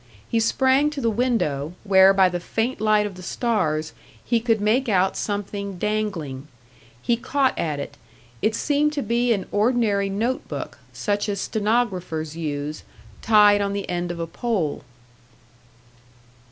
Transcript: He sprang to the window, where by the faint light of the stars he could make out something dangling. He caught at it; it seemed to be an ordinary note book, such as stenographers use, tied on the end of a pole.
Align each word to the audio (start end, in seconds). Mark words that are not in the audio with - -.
He 0.27 0.39
sprang 0.39 0.89
to 0.89 0.99
the 0.99 1.11
window, 1.11 1.73
where 1.83 2.11
by 2.11 2.27
the 2.27 2.39
faint 2.39 2.81
light 2.81 3.05
of 3.05 3.13
the 3.13 3.21
stars 3.21 3.93
he 4.25 4.39
could 4.39 4.59
make 4.59 4.89
out 4.89 5.15
something 5.15 5.77
dangling. 5.77 6.47
He 7.03 7.15
caught 7.15 7.55
at 7.55 7.79
it; 7.79 7.97
it 8.41 8.55
seemed 8.55 8.93
to 8.93 9.03
be 9.03 9.31
an 9.31 9.45
ordinary 9.51 10.09
note 10.09 10.47
book, 10.47 10.79
such 10.91 11.29
as 11.29 11.39
stenographers 11.39 12.35
use, 12.35 12.81
tied 13.21 13.61
on 13.61 13.73
the 13.73 13.87
end 13.91 14.09
of 14.09 14.19
a 14.19 14.25
pole. 14.25 14.83